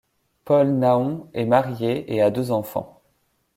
[0.45, 3.03] Paul Nahon est marié et a deux enfants.